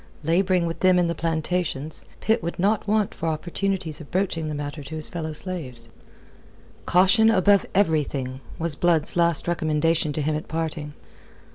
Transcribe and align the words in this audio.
Labouring 0.23 0.65
with 0.65 0.79
them 0.79 0.97
in 0.97 1.05
the 1.05 1.13
plantations, 1.13 2.05
Pitt 2.21 2.41
would 2.41 2.57
not 2.57 2.87
want 2.87 3.13
for 3.13 3.27
opportunities 3.29 4.01
of 4.01 4.09
broaching 4.09 4.47
the 4.47 4.55
matter 4.55 4.81
to 4.83 4.95
his 4.95 5.07
fellow 5.09 5.31
slaves. 5.31 5.89
"Caution 6.87 7.29
above 7.29 7.67
everything," 7.75 8.41
was 8.57 8.75
Blood's 8.75 9.15
last 9.15 9.47
recommendation 9.47 10.11
to 10.13 10.21
him 10.23 10.35
at 10.35 10.47
parting. 10.47 10.93